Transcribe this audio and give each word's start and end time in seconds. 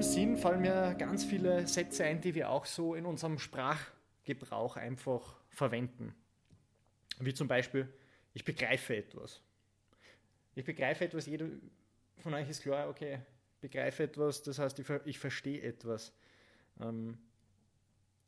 diesem 0.00 0.12
Sinn 0.12 0.36
fallen 0.38 0.62
mir 0.62 0.94
ganz 0.94 1.24
viele 1.24 1.66
Sätze 1.66 2.04
ein, 2.04 2.22
die 2.22 2.34
wir 2.34 2.48
auch 2.48 2.64
so 2.64 2.94
in 2.94 3.04
unserem 3.04 3.38
Sprachgebrauch 3.38 4.78
einfach 4.78 5.36
verwenden. 5.50 6.14
Wie 7.18 7.34
zum 7.34 7.48
Beispiel, 7.48 7.86
ich 8.32 8.42
begreife 8.42 8.96
etwas. 8.96 9.42
Ich 10.54 10.64
begreife 10.64 11.04
etwas, 11.04 11.26
jeder 11.26 11.48
von 12.16 12.32
euch 12.32 12.48
ist 12.48 12.62
klar, 12.62 12.88
okay, 12.88 13.18
begreife 13.60 14.04
etwas, 14.04 14.42
das 14.42 14.58
heißt, 14.58 14.78
ich, 14.78 14.88
ich 15.04 15.18
verstehe 15.18 15.60
etwas. 15.60 16.14
Ähm, 16.80 17.18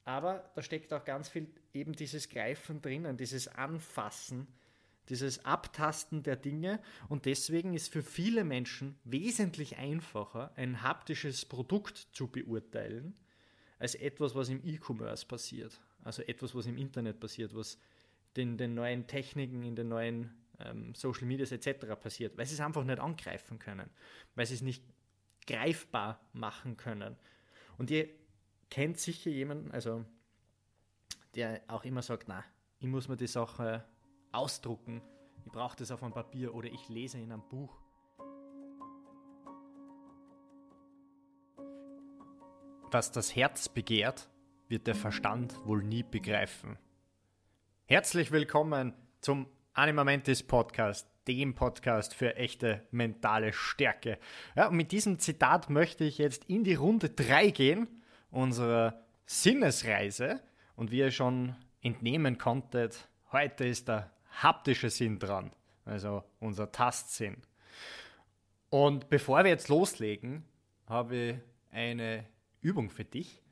aber 0.04 0.50
da 0.54 0.60
steckt 0.60 0.92
auch 0.92 1.04
ganz 1.06 1.30
viel 1.30 1.46
eben 1.72 1.94
dieses 1.94 2.28
Greifen 2.28 2.82
drinnen, 2.82 3.16
dieses 3.16 3.48
Anfassen, 3.48 4.46
dieses 5.08 5.44
Abtasten 5.44 6.22
der 6.22 6.36
Dinge. 6.36 6.80
Und 7.08 7.26
deswegen 7.26 7.74
ist 7.74 7.92
für 7.92 8.02
viele 8.02 8.44
Menschen 8.44 8.98
wesentlich 9.04 9.76
einfacher, 9.78 10.52
ein 10.56 10.82
haptisches 10.82 11.44
Produkt 11.44 11.96
zu 12.12 12.28
beurteilen, 12.28 13.14
als 13.78 13.94
etwas, 13.94 14.34
was 14.34 14.48
im 14.48 14.64
E-Commerce 14.64 15.26
passiert. 15.26 15.80
Also 16.04 16.22
etwas, 16.22 16.54
was 16.54 16.66
im 16.66 16.76
Internet 16.76 17.20
passiert, 17.20 17.54
was 17.54 17.78
den, 18.36 18.56
den 18.56 18.74
neuen 18.74 19.06
Techniken, 19.06 19.62
in 19.62 19.76
den 19.76 19.88
neuen 19.88 20.30
ähm, 20.60 20.94
Social 20.94 21.26
Medias 21.26 21.52
etc. 21.52 21.86
passiert, 22.00 22.36
weil 22.36 22.46
sie 22.46 22.54
es 22.54 22.60
einfach 22.60 22.84
nicht 22.84 22.98
angreifen 22.98 23.58
können, 23.58 23.90
weil 24.34 24.46
sie 24.46 24.54
es 24.54 24.62
nicht 24.62 24.84
greifbar 25.46 26.20
machen 26.32 26.76
können. 26.76 27.16
Und 27.78 27.90
ihr 27.90 28.08
kennt 28.70 28.98
sicher 28.98 29.30
jemanden, 29.30 29.70
also 29.70 30.04
der 31.34 31.62
auch 31.68 31.84
immer 31.84 32.02
sagt, 32.02 32.28
na, 32.28 32.44
ich 32.78 32.86
muss 32.86 33.08
mir 33.08 33.16
die 33.16 33.26
Sache 33.26 33.84
ausdrucken, 34.32 35.02
ich 35.44 35.52
brauche 35.52 35.76
das 35.76 35.90
auf 35.90 36.02
einem 36.02 36.12
Papier 36.12 36.54
oder 36.54 36.68
ich 36.68 36.88
lese 36.88 37.18
in 37.18 37.32
einem 37.32 37.42
Buch. 37.48 37.78
Was 42.90 43.10
das 43.10 43.34
Herz 43.34 43.68
begehrt, 43.68 44.28
wird 44.68 44.86
der 44.86 44.94
Verstand 44.94 45.54
wohl 45.66 45.82
nie 45.82 46.02
begreifen. 46.02 46.78
Herzlich 47.86 48.32
willkommen 48.32 48.94
zum 49.20 49.46
Animamentis 49.74 50.42
Podcast, 50.42 51.08
dem 51.26 51.54
Podcast 51.54 52.14
für 52.14 52.36
echte 52.36 52.86
mentale 52.90 53.52
Stärke. 53.52 54.18
Ja, 54.54 54.68
und 54.68 54.76
mit 54.76 54.92
diesem 54.92 55.18
Zitat 55.18 55.70
möchte 55.70 56.04
ich 56.04 56.18
jetzt 56.18 56.44
in 56.46 56.64
die 56.64 56.74
Runde 56.74 57.10
3 57.10 57.50
gehen, 57.50 58.02
unserer 58.30 59.02
Sinnesreise. 59.26 60.40
Und 60.76 60.90
wie 60.90 60.98
ihr 60.98 61.10
schon 61.10 61.56
entnehmen 61.80 62.38
konntet, 62.38 63.08
heute 63.30 63.64
ist 63.64 63.88
der 63.88 64.10
haptische 64.32 64.90
Sinn 64.90 65.18
dran, 65.18 65.52
also 65.84 66.24
unser 66.40 66.72
Tastsinn. 66.72 67.36
Und 68.70 69.10
bevor 69.10 69.44
wir 69.44 69.50
jetzt 69.50 69.68
loslegen, 69.68 70.44
habe 70.86 71.16
ich 71.16 71.36
eine 71.70 72.26
Übung 72.60 72.90
für 72.90 73.04
dich. 73.04 73.42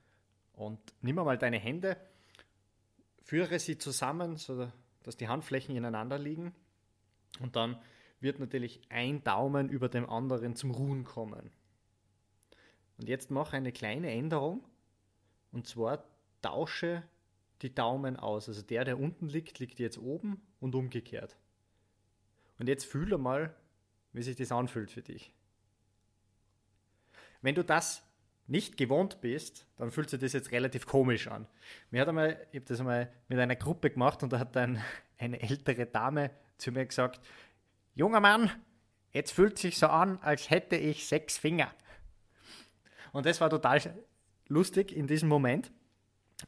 Und 0.54 0.78
nimm 1.00 1.16
mal 1.16 1.38
deine 1.38 1.58
Hände, 1.58 1.96
führe 3.22 3.58
sie 3.58 3.78
zusammen, 3.78 4.36
so 4.36 4.70
dass 5.02 5.16
die 5.16 5.28
Handflächen 5.28 5.76
ineinander 5.76 6.18
liegen. 6.18 6.54
Und 7.40 7.56
dann 7.56 7.80
wird 8.20 8.38
natürlich 8.38 8.80
ein 8.90 9.24
Daumen 9.24 9.68
über 9.68 9.88
dem 9.88 10.08
anderen 10.08 10.54
zum 10.54 10.70
Ruhen 10.70 11.04
kommen. 11.04 11.50
Und 12.98 13.08
jetzt 13.08 13.30
mache 13.30 13.56
eine 13.56 13.72
kleine 13.72 14.10
Änderung. 14.10 14.62
Und 15.52 15.66
zwar 15.66 16.04
tausche 16.42 17.02
die 17.62 17.74
Daumen 17.74 18.16
aus. 18.16 18.48
Also 18.48 18.62
der, 18.62 18.84
der 18.84 18.98
unten 18.98 19.28
liegt, 19.28 19.58
liegt 19.58 19.78
jetzt 19.78 19.98
oben 19.98 20.40
und 20.60 20.74
umgekehrt. 20.74 21.36
Und 22.58 22.68
jetzt 22.68 22.84
fühle 22.84 23.18
mal, 23.18 23.54
wie 24.12 24.22
sich 24.22 24.36
das 24.36 24.52
anfühlt 24.52 24.90
für 24.90 25.02
dich. 25.02 25.32
Wenn 27.42 27.54
du 27.54 27.64
das 27.64 28.02
nicht 28.46 28.76
gewohnt 28.76 29.20
bist, 29.20 29.66
dann 29.76 29.90
fühlt 29.90 30.10
sich 30.10 30.20
das 30.20 30.32
jetzt 30.32 30.50
relativ 30.50 30.86
komisch 30.86 31.28
an. 31.28 31.46
Mir 31.90 32.00
hat 32.00 32.08
einmal, 32.08 32.46
ich 32.50 32.56
habe 32.56 32.66
das 32.66 32.80
einmal 32.80 33.12
mit 33.28 33.38
einer 33.38 33.56
Gruppe 33.56 33.90
gemacht 33.90 34.22
und 34.22 34.32
da 34.32 34.38
hat 34.38 34.56
dann 34.56 34.82
eine 35.18 35.40
ältere 35.40 35.86
Dame 35.86 36.30
zu 36.58 36.72
mir 36.72 36.84
gesagt, 36.84 37.20
junger 37.94 38.20
Mann, 38.20 38.50
jetzt 39.12 39.32
fühlt 39.32 39.58
sich 39.58 39.78
so 39.78 39.86
an, 39.86 40.18
als 40.20 40.50
hätte 40.50 40.76
ich 40.76 41.06
sechs 41.06 41.38
Finger. 41.38 41.72
Und 43.12 43.26
das 43.26 43.40
war 43.40 43.50
total 43.50 43.80
lustig 44.48 44.92
in 44.92 45.06
diesem 45.06 45.28
Moment. 45.28 45.70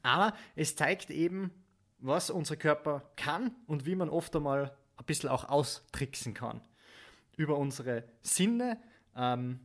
Aber 0.02 0.34
es 0.56 0.76
zeigt 0.76 1.10
eben, 1.10 1.50
was 1.98 2.30
unser 2.30 2.56
Körper 2.56 3.10
kann 3.16 3.54
und 3.66 3.86
wie 3.86 3.94
man 3.94 4.08
oft 4.08 4.34
einmal 4.34 4.76
ein 4.96 5.04
bisschen 5.04 5.28
auch 5.28 5.48
austricksen 5.48 6.34
kann. 6.34 6.60
Über 7.36 7.56
unsere 7.56 8.04
Sinne 8.22 8.78
ähm, 9.16 9.60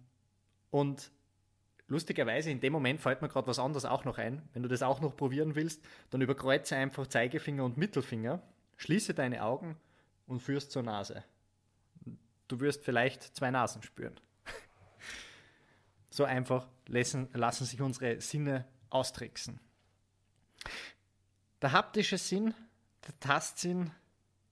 und 0.70 1.12
Lustigerweise, 1.90 2.52
in 2.52 2.60
dem 2.60 2.74
Moment 2.74 3.00
fällt 3.00 3.22
mir 3.22 3.30
gerade 3.30 3.48
was 3.48 3.60
anderes 3.60 3.86
auch 3.86 4.04
noch 4.04 4.18
ein. 4.18 4.42
Wenn 4.54 4.62
du 4.62 4.68
das 4.68 4.84
auch 4.84 5.00
noch 5.00 5.16
probieren 5.16 5.56
willst, 5.56 5.82
dann 6.10 6.22
überkreuze 6.22 6.76
einfach 6.76 7.08
Zeigefinger 7.08 7.64
und 7.64 7.78
Mittelfinger, 7.78 8.42
schließe 8.76 9.14
deine 9.14 9.44
Augen 9.44 9.78
und 10.26 10.42
führst 10.42 10.72
zur 10.72 10.84
Nase. 10.84 11.24
Du 12.50 12.60
wirst 12.60 12.84
vielleicht 12.84 13.24
zwei 13.24 13.52
Nasen 13.52 13.84
spüren. 13.84 14.20
so 16.10 16.26
einfach 16.26 16.68
lassen, 16.88 17.30
lassen 17.34 17.66
sich 17.66 17.82
unsere 17.82 18.20
Sinne 18.20 18.66
austricksen. 18.90 19.60
Der 21.62 21.72
haptische 21.72 22.18
Sinn, 22.18 22.54
der 23.08 23.20
Tastsinn 23.20 23.92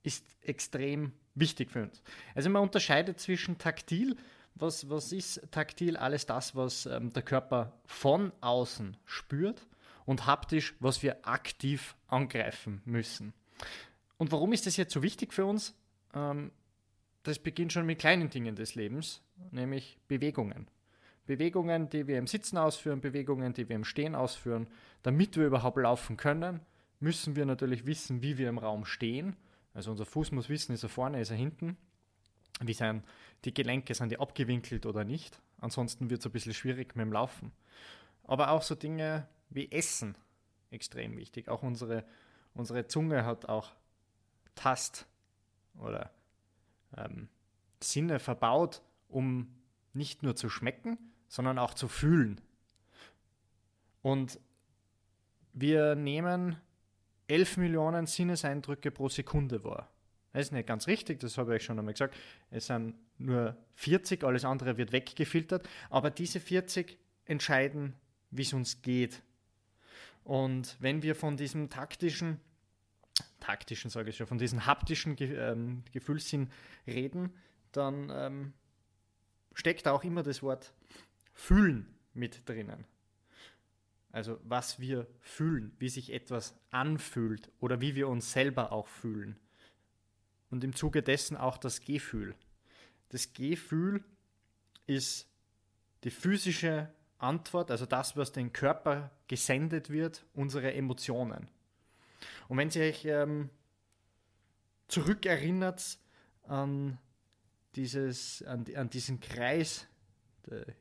ist 0.04 0.26
extrem 0.42 1.14
wichtig 1.34 1.72
für 1.72 1.84
uns. 1.84 2.02
Also 2.34 2.50
man 2.50 2.62
unterscheidet 2.62 3.20
zwischen 3.20 3.58
taktil 3.58 4.18
was, 4.56 4.90
was 4.90 5.12
ist 5.12 5.42
taktil? 5.52 5.98
Alles 5.98 6.26
das, 6.26 6.56
was 6.56 6.86
ähm, 6.86 7.12
der 7.12 7.24
Körper 7.24 7.74
von 7.86 8.32
außen 8.42 8.98
spürt 9.06 9.68
und 10.06 10.26
haptisch, 10.26 10.76
was 10.80 11.04
wir 11.04 11.28
aktiv 11.28 11.96
angreifen 12.08 12.82
müssen. 12.86 13.34
Und 14.18 14.32
warum 14.32 14.54
ist 14.54 14.66
das 14.66 14.78
jetzt 14.78 14.94
so 14.94 15.04
wichtig 15.04 15.34
für 15.34 15.46
uns? 15.46 15.76
Ähm, 16.14 16.52
das 17.24 17.40
beginnt 17.40 17.74
schon 17.74 17.86
mit 17.86 18.00
kleinen 18.00 18.30
Dingen 18.30 18.56
des 18.56 18.76
Lebens, 18.76 19.22
nämlich 19.52 19.98
Bewegungen. 20.08 20.68
Bewegungen, 21.26 21.90
die 21.90 22.08
wir 22.08 22.18
im 22.18 22.28
Sitzen 22.28 22.58
ausführen, 22.58 23.02
Bewegungen, 23.02 23.54
die 23.54 23.68
wir 23.68 23.76
im 23.76 23.86
Stehen 23.86 24.16
ausführen. 24.16 24.68
Damit 25.04 25.38
wir 25.38 25.48
überhaupt 25.48 25.78
laufen 25.78 26.18
können, 26.18 26.60
müssen 27.00 27.36
wir 27.36 27.46
natürlich 27.46 27.86
wissen, 27.86 28.22
wie 28.22 28.38
wir 28.38 28.50
im 28.50 28.58
Raum 28.58 28.86
stehen. 28.86 29.36
Also 29.74 29.92
unser 29.92 30.06
Fuß 30.06 30.32
muss 30.32 30.50
wissen, 30.50 30.74
ist 30.74 30.84
er 30.84 30.90
vorne, 30.90 31.20
ist 31.20 31.32
er 31.32 31.38
hinten. 31.38 31.78
Wie 32.62 32.74
sind 32.74 33.04
die 33.44 33.54
Gelenke, 33.54 33.94
sind 33.94 34.12
die 34.12 34.20
abgewinkelt 34.20 34.86
oder 34.86 35.04
nicht? 35.04 35.42
Ansonsten 35.60 36.10
wird 36.10 36.22
es 36.22 36.26
ein 36.26 36.32
bisschen 36.32 36.54
schwierig 36.54 36.96
mit 36.96 37.06
dem 37.06 37.14
Laufen. 37.14 37.52
Aber 38.24 38.52
auch 38.52 38.62
so 38.62 38.76
Dinge 38.76 39.28
wie 39.50 39.72
Essen, 39.72 40.18
extrem 40.72 41.18
wichtig. 41.18 41.50
Auch 41.50 41.64
unsere, 41.64 42.06
unsere 42.54 42.88
Zunge 42.88 43.26
hat 43.26 43.50
auch 43.50 43.72
Tast 44.56 45.06
oder 45.80 46.12
ähm, 46.98 47.28
Sinne 47.82 48.20
verbaut, 48.20 48.82
um 49.10 49.54
nicht 49.94 50.24
nur 50.24 50.36
zu 50.36 50.50
schmecken, 50.50 50.98
sondern 51.28 51.60
auch 51.60 51.74
zu 51.74 51.88
fühlen. 51.88 52.42
Und 54.02 54.40
wir 55.54 55.96
nehmen 55.96 56.58
11 57.28 57.58
Millionen 57.58 58.06
Sinneseindrücke 58.06 58.92
pro 58.92 59.10
Sekunde 59.10 59.64
wahr. 59.64 59.90
Das 60.34 60.48
ist 60.48 60.52
nicht 60.52 60.68
ganz 60.68 60.88
richtig, 60.88 61.22
das 61.22 61.38
habe 61.38 61.56
ich 61.56 61.64
schon 61.64 61.80
einmal 61.80 61.94
gesagt. 61.94 62.16
Es 62.52 62.68
sind 62.68 62.96
nur 63.18 63.56
40, 63.76 64.24
alles 64.24 64.44
andere 64.44 64.78
wird 64.78 64.92
weggefiltert, 64.92 65.68
aber 65.90 66.10
diese 66.12 66.40
40 66.40 66.98
entscheiden, 67.24 67.96
wie 68.32 68.42
es 68.42 68.54
uns 68.54 68.82
geht. 68.82 69.22
Und 70.26 70.76
wenn 70.80 71.04
wir 71.04 71.16
von 71.16 71.38
diesem 71.38 71.70
taktischen, 71.70 72.42
taktischen 73.40 73.90
sage 73.90 74.10
ich 74.10 74.18
schon, 74.18 74.28
von 74.28 74.38
diesem 74.38 74.66
haptischen 74.66 75.16
Ge 75.16 75.36
ähm, 75.36 75.84
Gefühlssinn 75.94 76.50
reden, 76.86 77.32
dann 77.72 78.12
ähm, 78.14 78.54
steckt 79.54 79.88
auch 79.88 80.04
immer 80.04 80.24
das 80.24 80.44
Wort 80.44 80.74
fühlen 81.36 81.86
mit 82.14 82.50
drinnen. 82.50 82.86
Also 84.12 84.40
was 84.44 84.80
wir 84.80 85.06
fühlen, 85.20 85.76
wie 85.78 85.90
sich 85.90 86.12
etwas 86.12 86.58
anfühlt 86.72 87.52
oder 87.60 87.82
wie 87.82 87.96
wir 87.96 88.08
uns 88.08 88.32
selber 88.32 88.72
auch 88.72 88.88
fühlen 88.88 89.38
und 90.50 90.64
im 90.64 90.74
Zuge 90.74 91.04
dessen 91.04 91.36
auch 91.36 91.58
das 91.58 91.82
Gefühl. 91.82 92.34
Das 93.10 93.34
Gefühl 93.34 94.04
ist 94.88 95.28
die 96.06 96.12
physische 96.12 96.90
Antwort, 97.18 97.72
also 97.72 97.86
das, 97.86 98.16
was 98.16 98.32
den 98.32 98.54
Körper 98.54 99.12
gesendet 99.28 99.90
wird, 99.90 100.26
unsere 100.34 100.74
Emotionen. 100.74 101.50
Und 102.48 102.58
wenn 102.58 102.70
Sie 102.70 102.82
euch 102.82 103.06
ähm, 103.06 103.50
zurückerinnert 104.88 105.98
an, 106.44 107.00
dieses, 107.76 108.44
an, 108.44 108.66
an 108.76 108.90
diesen 108.90 109.20
Kreis, 109.20 109.88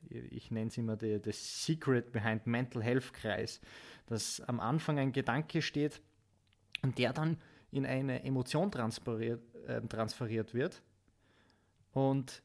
ich 0.08 0.50
nenne 0.50 0.68
es 0.68 0.76
immer 0.78 0.96
der 0.96 1.20
Secret 1.32 2.12
Behind 2.12 2.46
Mental 2.46 2.82
Health 2.82 3.12
Kreis, 3.12 3.60
dass 4.06 4.40
am 4.42 4.60
Anfang 4.60 4.98
ein 4.98 5.12
Gedanke 5.12 5.62
steht 5.62 6.00
und 6.82 6.98
der 6.98 7.12
dann 7.12 7.38
in 7.70 7.86
eine 7.86 8.22
Emotion 8.22 8.70
transferiert, 8.70 9.42
äh, 9.66 9.80
transferiert 9.82 10.54
wird. 10.54 10.82
Und 11.92 12.42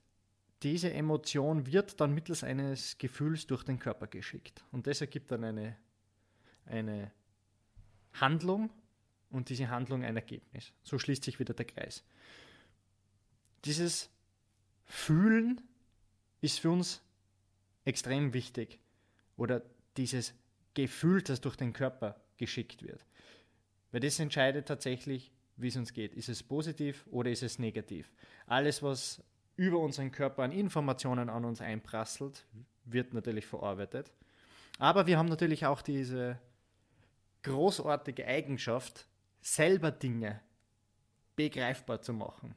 diese 0.63 0.91
Emotion 0.91 1.65
wird 1.67 1.99
dann 2.01 2.13
mittels 2.13 2.43
eines 2.43 2.97
Gefühls 2.97 3.47
durch 3.47 3.63
den 3.63 3.79
Körper 3.79 4.07
geschickt. 4.07 4.63
Und 4.71 4.87
das 4.87 5.01
ergibt 5.01 5.31
dann 5.31 5.43
eine, 5.43 5.77
eine 6.65 7.11
Handlung 8.13 8.69
und 9.29 9.49
diese 9.49 9.69
Handlung 9.69 10.03
ein 10.03 10.15
Ergebnis. 10.15 10.73
So 10.83 10.97
schließt 10.97 11.23
sich 11.23 11.39
wieder 11.39 11.53
der 11.53 11.65
Kreis. 11.65 12.03
Dieses 13.65 14.09
Fühlen 14.85 15.61
ist 16.41 16.59
für 16.59 16.71
uns 16.71 17.01
extrem 17.89 18.33
wichtig. 18.33 18.79
Oder 19.35 19.61
dieses 19.97 20.33
Gefühl, 20.73 21.21
das 21.21 21.41
durch 21.41 21.55
den 21.55 21.73
Körper 21.73 22.21
geschickt 22.37 22.83
wird. 22.83 23.05
Weil 23.91 23.99
das 23.99 24.19
entscheidet 24.19 24.67
tatsächlich, 24.67 25.31
wie 25.57 25.67
es 25.67 25.75
uns 25.75 25.93
geht. 25.93 26.13
Ist 26.13 26.29
es 26.29 26.43
positiv 26.43 27.05
oder 27.11 27.29
ist 27.31 27.43
es 27.43 27.59
negativ? 27.59 28.11
Alles, 28.45 28.81
was 28.81 29.21
über 29.55 29.79
unseren 29.79 30.11
Körper 30.11 30.43
an 30.43 30.51
Informationen 30.51 31.29
an 31.29 31.43
uns 31.43 31.59
einprasselt, 31.59 32.45
wird 32.85 33.13
natürlich 33.13 33.45
verarbeitet. 33.45 34.11
Aber 34.77 35.05
wir 35.05 35.17
haben 35.17 35.27
natürlich 35.27 35.65
auch 35.65 35.81
diese 35.81 36.39
großartige 37.43 38.25
Eigenschaft, 38.25 39.05
selber 39.41 39.91
Dinge 39.91 40.39
begreifbar 41.35 42.01
zu 42.01 42.13
machen. 42.13 42.55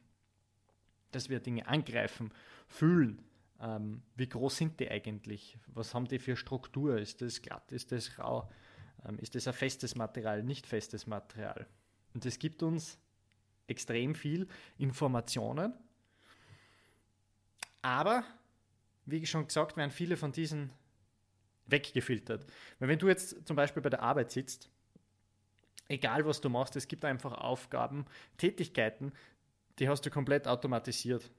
Dass 1.10 1.28
wir 1.28 1.40
Dinge 1.40 1.66
angreifen, 1.66 2.32
fühlen. 2.68 3.24
Ähm, 3.62 4.02
wie 4.16 4.28
groß 4.28 4.56
sind 4.56 4.80
die 4.80 4.90
eigentlich? 4.90 5.56
Was 5.68 5.94
haben 5.94 6.08
die 6.08 6.18
für 6.18 6.36
Struktur? 6.36 6.98
Ist 6.98 7.22
das 7.22 7.40
glatt? 7.40 7.70
Ist 7.70 7.92
das 7.92 8.18
rau? 8.18 8.50
Ähm, 9.06 9.18
ist 9.20 9.36
das 9.36 9.46
ein 9.46 9.54
festes 9.54 9.94
Material, 9.94 10.42
nicht 10.42 10.66
festes 10.66 11.06
Material? 11.06 11.66
Und 12.12 12.26
es 12.26 12.38
gibt 12.40 12.62
uns 12.62 12.98
extrem 13.68 14.16
viel 14.16 14.48
Informationen. 14.78 15.72
Aber, 17.82 18.24
wie 19.06 19.24
schon 19.26 19.46
gesagt, 19.46 19.76
werden 19.76 19.90
viele 19.92 20.16
von 20.16 20.32
diesen 20.32 20.72
weggefiltert. 21.66 22.44
Weil 22.80 22.88
wenn 22.88 22.98
du 22.98 23.08
jetzt 23.08 23.46
zum 23.46 23.56
Beispiel 23.56 23.82
bei 23.82 23.90
der 23.90 24.02
Arbeit 24.02 24.32
sitzt, 24.32 24.68
egal 25.88 26.26
was 26.26 26.40
du 26.40 26.48
machst, 26.48 26.74
es 26.74 26.88
gibt 26.88 27.04
einfach 27.04 27.32
Aufgaben, 27.32 28.06
Tätigkeiten, 28.36 29.12
die 29.78 29.88
hast 29.88 30.04
du 30.04 30.10
komplett 30.10 30.48
automatisiert. 30.48 31.30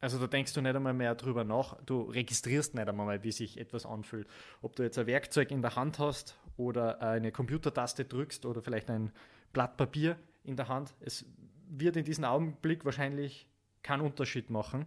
Also 0.00 0.18
da 0.18 0.26
denkst 0.26 0.54
du 0.54 0.62
nicht 0.62 0.74
einmal 0.74 0.94
mehr 0.94 1.14
drüber 1.14 1.44
nach, 1.44 1.76
du 1.84 2.02
registrierst 2.02 2.74
nicht 2.74 2.88
einmal, 2.88 3.22
wie 3.22 3.32
sich 3.32 3.58
etwas 3.58 3.84
anfühlt. 3.84 4.26
Ob 4.62 4.74
du 4.74 4.82
jetzt 4.82 4.98
ein 4.98 5.06
Werkzeug 5.06 5.50
in 5.50 5.60
der 5.60 5.76
Hand 5.76 5.98
hast 5.98 6.38
oder 6.56 7.02
eine 7.02 7.32
Computertaste 7.32 8.06
drückst 8.06 8.46
oder 8.46 8.62
vielleicht 8.62 8.88
ein 8.90 9.12
Blatt 9.52 9.76
Papier 9.76 10.16
in 10.42 10.56
der 10.56 10.68
Hand, 10.68 10.94
es 11.00 11.26
wird 11.68 11.96
in 11.96 12.04
diesem 12.04 12.24
Augenblick 12.24 12.84
wahrscheinlich 12.86 13.46
keinen 13.82 14.00
Unterschied 14.00 14.48
machen, 14.48 14.86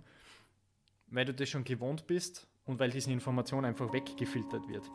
weil 1.08 1.26
du 1.26 1.34
das 1.34 1.48
schon 1.48 1.64
gewohnt 1.64 2.08
bist 2.08 2.48
und 2.66 2.80
weil 2.80 2.90
diese 2.90 3.12
Information 3.12 3.66
einfach 3.66 3.94
weggefiltert 3.94 4.68
wird. 4.68 4.90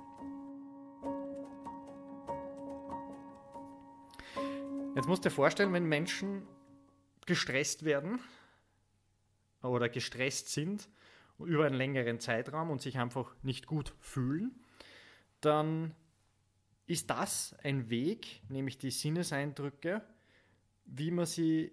Jetzt 4.97 5.07
musst 5.07 5.25
du 5.25 5.29
dir 5.29 5.35
vorstellen, 5.35 5.73
wenn 5.73 5.85
Menschen 5.85 6.43
gestresst 7.25 7.85
werden 7.85 8.19
oder 9.63 9.89
gestresst 9.89 10.49
sind 10.49 10.89
über 11.39 11.67
einen 11.67 11.77
längeren 11.77 12.21
Zeitraum 12.21 12.71
und 12.71 12.83
sich 12.83 12.99
einfach 12.99 13.35
nicht 13.43 13.67
gut 13.67 13.95
fühlen, 14.01 14.53
dann 15.41 15.95
ist 16.87 17.11
das 17.11 17.55
ein 17.63 17.91
Weg, 17.91 18.43
nämlich 18.49 18.79
die 18.79 18.91
Sinneseindrücke, 18.91 20.03
wie 20.87 21.11
man 21.11 21.27
sie 21.27 21.71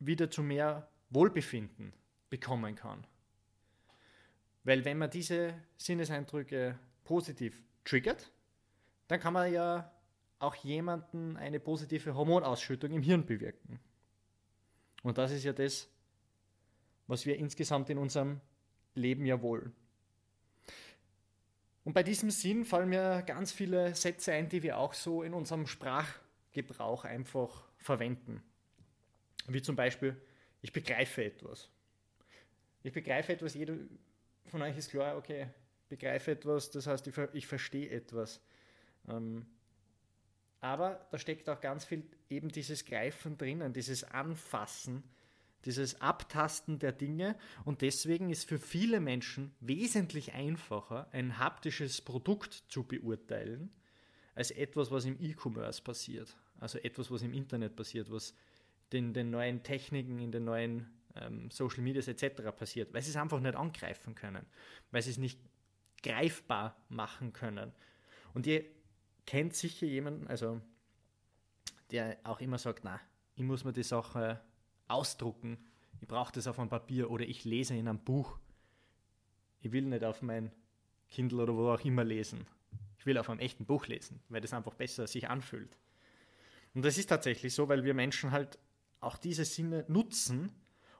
wieder 0.00 0.30
zu 0.30 0.42
mehr 0.42 0.88
Wohlbefinden 1.10 1.92
bekommen 2.30 2.74
kann. 2.74 3.06
Weil 4.64 4.84
wenn 4.84 4.98
man 4.98 5.10
diese 5.10 5.54
Sinneseindrücke 5.76 6.78
positiv 7.04 7.62
triggert, 7.84 8.32
dann 9.08 9.20
kann 9.20 9.34
man 9.34 9.52
ja 9.52 9.92
auch 10.38 10.54
jemanden 10.56 11.36
eine 11.36 11.60
positive 11.60 12.14
Hormonausschüttung 12.14 12.90
im 12.92 13.02
Hirn 13.02 13.26
bewirken. 13.26 13.78
Und 15.02 15.18
das 15.18 15.30
ist 15.32 15.44
ja 15.44 15.52
das, 15.52 15.88
was 17.06 17.26
wir 17.26 17.36
insgesamt 17.36 17.90
in 17.90 17.98
unserem 17.98 18.40
Leben 18.94 19.26
ja 19.26 19.40
wollen. 19.42 19.72
Und 21.84 21.94
bei 21.94 22.02
diesem 22.02 22.30
Sinn 22.30 22.64
fallen 22.64 22.88
mir 22.88 23.22
ganz 23.26 23.52
viele 23.52 23.94
Sätze 23.94 24.32
ein, 24.32 24.48
die 24.48 24.62
wir 24.62 24.78
auch 24.78 24.94
so 24.94 25.22
in 25.22 25.34
unserem 25.34 25.66
Sprachgebrauch 25.66 27.04
einfach 27.04 27.64
verwenden. 27.76 28.42
Wie 29.48 29.62
zum 29.62 29.74
Beispiel, 29.74 30.16
ich 30.60 30.72
begreife 30.72 31.24
etwas. 31.24 31.68
Ich 32.84 32.92
begreife 32.92 33.32
etwas, 33.32 33.54
jeder 33.54 33.74
von 34.46 34.62
euch 34.62 34.76
ist 34.76 34.90
klar, 34.90 35.16
okay, 35.16 35.48
begreife 35.88 36.32
etwas, 36.32 36.70
das 36.70 36.86
heißt, 36.86 37.06
ich, 37.06 37.18
ich 37.32 37.46
verstehe 37.46 37.90
etwas. 37.90 38.40
Ähm, 39.08 39.46
aber 40.60 41.06
da 41.10 41.18
steckt 41.18 41.48
auch 41.48 41.60
ganz 41.60 41.84
viel 41.84 42.04
eben 42.30 42.48
dieses 42.48 42.84
Greifen 42.84 43.36
drinnen, 43.36 43.72
dieses 43.72 44.04
Anfassen, 44.04 45.02
dieses 45.64 46.00
Abtasten 46.00 46.78
der 46.78 46.92
Dinge. 46.92 47.36
Und 47.64 47.82
deswegen 47.82 48.30
ist 48.30 48.48
für 48.48 48.58
viele 48.58 49.00
Menschen 49.00 49.54
wesentlich 49.60 50.32
einfacher, 50.32 51.08
ein 51.12 51.38
haptisches 51.38 52.00
Produkt 52.00 52.64
zu 52.68 52.84
beurteilen, 52.84 53.72
als 54.34 54.50
etwas, 54.50 54.90
was 54.90 55.04
im 55.04 55.16
E-Commerce 55.20 55.82
passiert. 55.82 56.36
Also 56.58 56.78
etwas, 56.78 57.10
was 57.10 57.22
im 57.22 57.32
Internet 57.32 57.76
passiert, 57.76 58.10
was 58.10 58.34
in 58.90 59.14
den 59.14 59.30
neuen 59.30 59.62
Techniken, 59.62 60.18
in 60.18 60.32
den 60.32 60.44
neuen 60.44 60.86
ähm, 61.16 61.50
Social 61.50 61.82
Medias 61.82 62.08
etc. 62.08 62.42
passiert, 62.56 62.92
weil 62.92 63.02
sie 63.02 63.10
es 63.10 63.16
einfach 63.16 63.40
nicht 63.40 63.56
angreifen 63.56 64.14
können, 64.14 64.46
weil 64.90 65.02
sie 65.02 65.10
es 65.10 65.18
nicht 65.18 65.38
greifbar 66.02 66.76
machen 66.88 67.32
können. 67.32 67.72
Und 68.34 68.46
je 68.46 68.64
kennt 69.26 69.54
sicher 69.54 69.86
jemanden, 69.86 70.26
also 70.26 70.60
der 71.90 72.18
auch 72.24 72.40
immer 72.40 72.58
sagt, 72.58 72.84
na, 72.84 73.00
ich 73.34 73.42
muss 73.42 73.64
mir 73.64 73.72
die 73.72 73.82
Sache 73.82 74.40
ausdrucken, 74.92 75.58
ich 76.00 76.08
brauche 76.08 76.32
das 76.32 76.46
auf 76.46 76.58
einem 76.58 76.68
Papier 76.68 77.10
oder 77.10 77.24
ich 77.24 77.44
lese 77.44 77.74
in 77.74 77.88
einem 77.88 78.00
Buch. 78.00 78.38
Ich 79.60 79.70
will 79.70 79.82
nicht 79.82 80.02
auf 80.02 80.20
mein 80.20 80.50
Kindle 81.08 81.42
oder 81.42 81.54
wo 81.54 81.70
auch 81.70 81.84
immer 81.84 82.02
lesen. 82.02 82.46
Ich 82.98 83.06
will 83.06 83.18
auf 83.18 83.30
einem 83.30 83.40
echten 83.40 83.66
Buch 83.66 83.86
lesen, 83.86 84.20
weil 84.28 84.40
das 84.40 84.52
einfach 84.52 84.74
besser 84.74 85.06
sich 85.06 85.28
anfühlt. 85.28 85.78
Und 86.74 86.84
das 86.84 86.98
ist 86.98 87.08
tatsächlich 87.08 87.54
so, 87.54 87.68
weil 87.68 87.84
wir 87.84 87.94
Menschen 87.94 88.32
halt 88.32 88.58
auch 89.00 89.16
diese 89.16 89.44
Sinne 89.44 89.84
nutzen, 89.88 90.52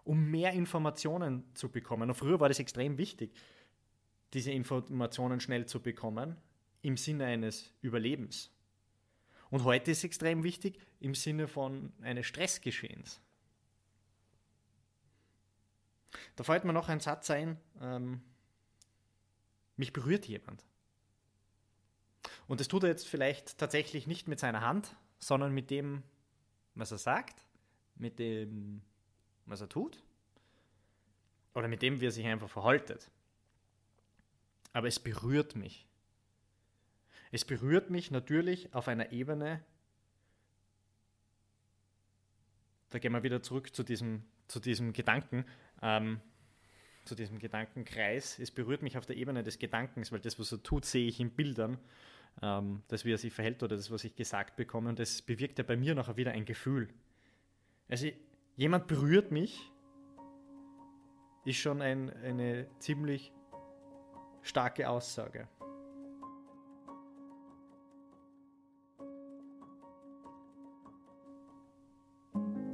um 0.04 0.30
mehr 0.30 0.52
Informationen 0.52 1.44
zu 1.54 1.68
bekommen. 1.68 2.10
Und 2.10 2.16
früher 2.16 2.40
war 2.40 2.48
das 2.48 2.58
extrem 2.58 2.98
wichtig, 2.98 3.32
diese 4.34 4.50
Informationen 4.50 5.40
schnell 5.40 5.66
zu 5.66 5.80
bekommen, 5.80 6.36
im 6.82 6.96
Sinne 6.96 7.26
eines 7.26 7.72
Überlebens. 7.80 8.50
Und 9.50 9.64
heute 9.64 9.90
ist 9.90 10.04
extrem 10.04 10.42
wichtig 10.44 10.78
im 11.00 11.14
Sinne 11.14 11.46
von 11.46 11.92
eines 12.02 12.26
Stressgeschehens. 12.26 13.20
Da 16.36 16.44
fällt 16.44 16.64
mir 16.64 16.72
noch 16.72 16.88
ein 16.88 17.00
Satz 17.00 17.30
ein, 17.30 17.58
ähm, 17.80 18.22
mich 19.76 19.92
berührt 19.92 20.26
jemand. 20.26 20.64
Und 22.46 22.60
das 22.60 22.68
tut 22.68 22.82
er 22.82 22.90
jetzt 22.90 23.08
vielleicht 23.08 23.58
tatsächlich 23.58 24.06
nicht 24.06 24.28
mit 24.28 24.38
seiner 24.38 24.60
Hand, 24.60 24.96
sondern 25.18 25.52
mit 25.52 25.70
dem, 25.70 26.02
was 26.74 26.90
er 26.92 26.98
sagt, 26.98 27.46
mit 27.96 28.18
dem, 28.18 28.82
was 29.46 29.60
er 29.60 29.68
tut 29.68 30.02
oder 31.54 31.68
mit 31.68 31.82
dem, 31.82 32.00
wie 32.00 32.06
er 32.06 32.12
sich 32.12 32.26
einfach 32.26 32.50
verhaltet. 32.50 33.10
Aber 34.72 34.88
es 34.88 34.98
berührt 34.98 35.54
mich. 35.54 35.86
Es 37.30 37.44
berührt 37.44 37.90
mich 37.90 38.10
natürlich 38.10 38.74
auf 38.74 38.88
einer 38.88 39.12
Ebene, 39.12 39.64
da 42.90 42.98
gehen 42.98 43.12
wir 43.12 43.22
wieder 43.22 43.42
zurück 43.42 43.74
zu 43.74 43.82
diesem, 43.82 44.22
zu 44.48 44.60
diesem 44.60 44.92
Gedanken, 44.92 45.46
ähm, 45.82 46.20
zu 47.04 47.14
diesem 47.14 47.38
Gedankenkreis. 47.38 48.38
Es 48.38 48.50
berührt 48.50 48.82
mich 48.82 48.96
auf 48.96 49.06
der 49.06 49.16
Ebene 49.16 49.42
des 49.42 49.58
Gedankens, 49.58 50.12
weil 50.12 50.20
das, 50.20 50.38
was 50.38 50.52
er 50.52 50.62
tut, 50.62 50.84
sehe 50.84 51.06
ich 51.06 51.20
in 51.20 51.30
Bildern, 51.30 51.78
ähm, 52.40 52.82
das, 52.88 53.04
wie 53.04 53.12
er 53.12 53.18
sich 53.18 53.32
verhält 53.32 53.62
oder 53.62 53.76
das, 53.76 53.90
was 53.90 54.04
ich 54.04 54.14
gesagt 54.14 54.56
bekomme. 54.56 54.88
Und 54.88 54.98
das 54.98 55.22
bewirkt 55.22 55.58
ja 55.58 55.64
bei 55.64 55.76
mir 55.76 55.94
nachher 55.94 56.16
wieder 56.16 56.32
ein 56.32 56.44
Gefühl. 56.44 56.88
Also 57.88 58.06
jemand 58.56 58.86
berührt 58.86 59.30
mich, 59.32 59.70
ist 61.44 61.56
schon 61.56 61.82
ein, 61.82 62.10
eine 62.22 62.68
ziemlich 62.78 63.32
starke 64.42 64.88
Aussage. 64.88 65.48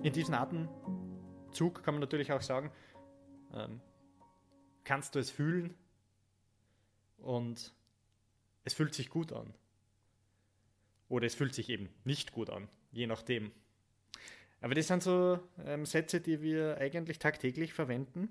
In 0.03 0.12
diesem 0.12 0.35
Atemzug 0.35 1.83
kann 1.83 1.95
man 1.95 2.00
natürlich 2.00 2.31
auch 2.33 2.41
sagen, 2.41 2.71
ähm, 3.55 3.81
kannst 4.85 5.14
du 5.14 5.19
es 5.19 5.31
fühlen 5.31 5.75
und 7.19 7.73
es 8.64 8.75
fühlt 8.75 8.95
sich 8.95 9.09
gut 9.09 9.33
an. 9.33 9.55
Oder 11.09 11.26
es 11.26 11.35
fühlt 11.35 11.55
sich 11.55 11.69
eben 11.71 11.88
nicht 12.05 12.33
gut 12.33 12.50
an, 12.50 12.69
je 12.93 13.07
nachdem. 13.07 13.52
Aber 14.61 14.75
das 14.75 14.88
sind 14.88 15.02
so 15.02 15.38
ähm, 15.64 15.87
Sätze, 15.87 16.21
die 16.21 16.43
wir 16.43 16.78
eigentlich 16.78 17.19
tagtäglich 17.19 17.73
verwenden, 17.73 18.28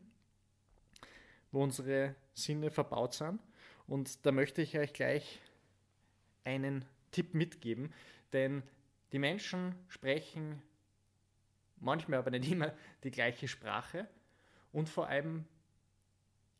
wo 1.52 1.64
unsere 1.64 2.16
Sinne 2.34 2.70
verbaut 2.70 3.14
sind. 3.14 3.40
Und 3.88 4.26
da 4.26 4.32
möchte 4.32 4.62
ich 4.62 4.78
euch 4.78 4.94
gleich 4.94 5.40
einen 6.44 6.86
Tipp 7.12 7.34
mitgeben, 7.34 7.94
denn 8.34 8.64
die 9.12 9.20
Menschen 9.20 9.76
sprechen 9.88 10.62
manchmal 11.80 12.20
aber 12.20 12.32
nicht 12.32 12.52
immer 12.52 12.74
die 13.04 13.12
gleiche 13.12 13.48
Sprache 13.48 14.08
und 14.78 14.90
vor 14.90 15.08
allem 15.08 15.46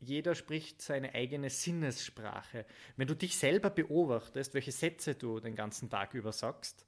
jeder 0.00 0.34
spricht 0.34 0.82
seine 0.82 1.14
eigene 1.14 1.50
Sinnessprache. 1.50 2.66
Wenn 2.96 3.06
du 3.06 3.14
dich 3.14 3.36
selber 3.36 3.70
beobachtest, 3.70 4.54
welche 4.54 4.72
Sätze 4.72 5.14
du 5.14 5.38
den 5.38 5.54
ganzen 5.54 5.88
Tag 5.88 6.14
über 6.14 6.32
sagst, 6.32 6.84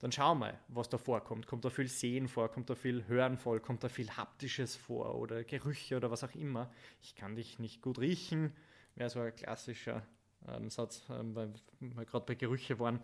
dann 0.00 0.10
schau 0.10 0.34
mal, 0.34 0.58
was 0.66 0.88
da 0.88 0.98
vorkommt. 0.98 1.46
Kommt 1.46 1.64
da 1.64 1.70
viel 1.70 1.86
Sehen 1.86 2.26
vor, 2.26 2.50
kommt 2.50 2.70
da 2.70 2.74
viel 2.74 3.06
Hören 3.06 3.38
vor, 3.38 3.60
kommt 3.60 3.84
da 3.84 3.88
viel 3.88 4.10
Haptisches 4.10 4.74
vor 4.74 5.14
oder 5.14 5.44
Gerüche 5.44 5.96
oder 5.96 6.10
was 6.10 6.24
auch 6.24 6.34
immer. 6.34 6.72
Ich 7.02 7.14
kann 7.14 7.36
dich 7.36 7.60
nicht 7.60 7.80
gut 7.80 8.00
riechen, 8.00 8.52
wäre 8.96 9.10
so 9.10 9.20
ein 9.20 9.34
klassischer 9.36 10.04
ähm, 10.48 10.70
Satz, 10.70 11.04
ähm, 11.08 11.36
weil 11.36 11.52
wir 11.78 12.04
gerade 12.04 12.26
bei 12.26 12.34
Gerüche 12.34 12.80
waren. 12.80 13.00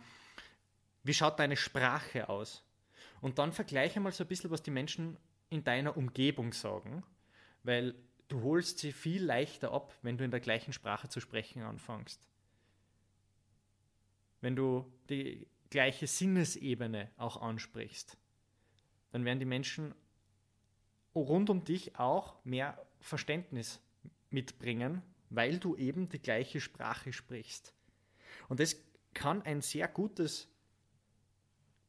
Wie 1.05 1.15
schaut 1.15 1.39
deine 1.39 1.57
Sprache 1.57 2.29
aus? 2.29 2.65
Und 3.21 3.39
dann 3.39 3.53
vergleiche 3.53 4.01
mal 4.01 4.11
so 4.11 4.25
ein 4.25 4.29
bisschen, 4.29 4.51
was 4.51 4.65
die 4.65 4.73
Menschen 4.73 5.17
in 5.51 5.63
deiner 5.63 5.97
Umgebung 5.97 6.53
sagen, 6.53 7.05
weil 7.63 7.95
du 8.29 8.43
holst 8.43 8.79
sie 8.79 8.93
viel 8.93 9.25
leichter 9.25 9.73
ab, 9.73 9.95
wenn 10.03 10.17
du 10.17 10.25
in 10.25 10.31
der 10.31 10.41
gleichen 10.41 10.73
Sprache 10.73 11.09
zu 11.09 11.21
sprechen 11.21 11.63
anfängst. 11.63 12.27
Wenn 14.41 14.57
du 14.57 14.91
die 15.09 15.47
gleiche 15.69 16.07
Sinnesebene 16.07 17.11
auch 17.17 17.41
ansprichst, 17.41 18.17
dann 19.11 19.25
werden 19.25 19.41
die 19.41 19.47
Menschen 19.47 19.95
rund 21.15 21.51
um 21.51 21.65
dich 21.65 21.99
auch 21.99 22.43
mehr 22.45 22.87
Verständnis 23.01 23.81
mitbringen, 24.31 25.03
weil 25.29 25.59
du 25.59 25.77
eben 25.77 26.09
die 26.09 26.21
gleiche 26.21 26.61
Sprache 26.61 27.13
sprichst. 27.13 27.75
Und 28.49 28.61
das 28.61 28.77
kann 29.15 29.43
ein 29.43 29.61
sehr 29.61 29.89
gutes 29.89 30.49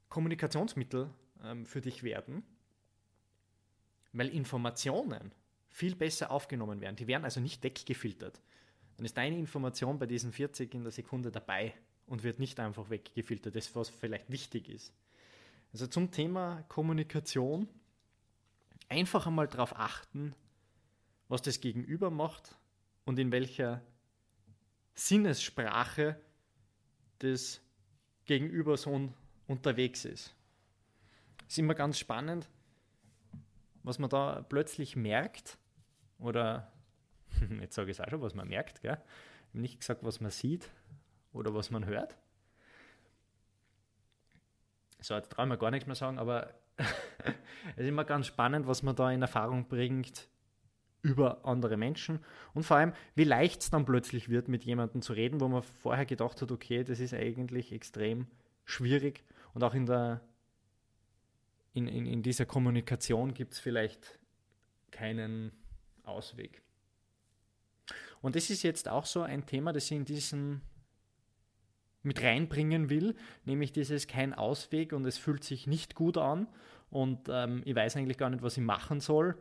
Kommunikationsmittel 0.09 1.09
ähm, 1.43 1.65
für 1.65 1.81
dich 1.81 2.03
werden, 2.03 2.43
weil 4.13 4.29
Informationen 4.29 5.31
viel 5.71 5.95
besser 5.95 6.31
aufgenommen 6.31 6.81
werden. 6.81 6.95
Die 6.95 7.07
werden 7.07 7.23
also 7.23 7.39
nicht 7.39 7.63
weggefiltert. 7.63 8.41
Dann 8.97 9.05
ist 9.05 9.17
deine 9.17 9.37
Information 9.37 9.97
bei 9.97 10.05
diesen 10.05 10.31
40 10.31 10.73
in 10.75 10.83
der 10.83 10.91
Sekunde 10.91 11.31
dabei 11.31 11.73
und 12.05 12.23
wird 12.23 12.39
nicht 12.39 12.59
einfach 12.59 12.89
weggefiltert, 12.89 13.55
das 13.55 13.75
was 13.75 13.89
vielleicht 13.89 14.29
wichtig 14.29 14.69
ist. 14.69 14.93
Also 15.73 15.87
zum 15.87 16.11
Thema 16.11 16.63
Kommunikation 16.67 17.69
einfach 18.89 19.25
einmal 19.25 19.47
darauf 19.47 19.75
achten, 19.75 20.35
was 21.29 21.41
das 21.41 21.61
Gegenüber 21.61 22.11
macht 22.11 22.57
und 23.05 23.17
in 23.17 23.31
welcher 23.31 23.81
Sinnessprache 24.93 26.19
das 27.19 27.61
Gegenüber 28.25 28.75
so 28.75 29.09
unterwegs 29.47 30.03
ist. 30.03 30.35
Ist 31.47 31.57
immer 31.57 31.73
ganz 31.73 31.97
spannend, 31.97 32.49
was 33.83 33.97
man 33.97 34.09
da 34.09 34.45
plötzlich 34.47 34.95
merkt, 34.95 35.57
oder 36.21 36.71
jetzt 37.59 37.75
sage 37.75 37.91
ich 37.91 37.99
es 37.99 38.05
auch 38.05 38.09
schon, 38.09 38.21
was 38.21 38.35
man 38.35 38.47
merkt, 38.47 38.81
gell? 38.81 38.97
Nicht 39.53 39.79
gesagt, 39.79 40.03
was 40.03 40.21
man 40.21 40.31
sieht 40.31 40.69
oder 41.33 41.53
was 41.53 41.71
man 41.71 41.85
hört. 41.85 42.17
So, 45.01 45.15
jetzt 45.15 45.31
traue 45.31 45.45
ich 45.45 45.49
mir 45.49 45.57
gar 45.57 45.71
nichts 45.71 45.87
mehr 45.87 45.95
sagen, 45.95 46.19
aber 46.19 46.53
es 46.77 47.83
ist 47.83 47.87
immer 47.87 48.05
ganz 48.05 48.27
spannend, 48.27 48.67
was 48.67 48.83
man 48.83 48.95
da 48.95 49.11
in 49.11 49.21
Erfahrung 49.21 49.67
bringt 49.67 50.29
über 51.01 51.43
andere 51.45 51.77
Menschen 51.77 52.19
und 52.53 52.63
vor 52.63 52.77
allem, 52.77 52.93
wie 53.15 53.23
leicht 53.23 53.61
es 53.61 53.71
dann 53.71 53.85
plötzlich 53.85 54.29
wird, 54.29 54.47
mit 54.47 54.63
jemandem 54.63 55.01
zu 55.01 55.13
reden, 55.13 55.41
wo 55.41 55.47
man 55.47 55.63
vorher 55.63 56.05
gedacht 56.05 56.41
hat, 56.41 56.51
okay, 56.51 56.83
das 56.83 56.99
ist 56.99 57.15
eigentlich 57.15 57.71
extrem 57.71 58.27
schwierig 58.65 59.23
und 59.55 59.63
auch 59.63 59.73
in 59.73 59.87
der 59.87 60.21
in, 61.73 61.87
in, 61.87 62.05
in 62.05 62.21
dieser 62.21 62.45
Kommunikation 62.45 63.33
gibt 63.33 63.53
es 63.53 63.59
vielleicht 63.59 64.19
keinen 64.91 65.51
Ausweg. 66.05 66.61
Und 68.21 68.35
das 68.35 68.49
ist 68.49 68.63
jetzt 68.63 68.87
auch 68.87 69.05
so 69.05 69.21
ein 69.21 69.45
Thema, 69.45 69.73
das 69.73 69.85
ich 69.85 69.97
in 69.97 70.05
diesen 70.05 70.61
mit 72.03 72.21
reinbringen 72.21 72.89
will, 72.89 73.15
nämlich 73.45 73.71
dieses 73.71 74.07
kein 74.07 74.33
Ausweg 74.33 74.93
und 74.93 75.05
es 75.05 75.17
fühlt 75.17 75.43
sich 75.43 75.67
nicht 75.67 75.93
gut 75.93 76.17
an 76.17 76.47
und 76.89 77.29
ähm, 77.29 77.61
ich 77.65 77.75
weiß 77.75 77.95
eigentlich 77.95 78.17
gar 78.17 78.29
nicht, 78.29 78.41
was 78.41 78.57
ich 78.57 78.63
machen 78.63 78.99
soll. 78.99 79.37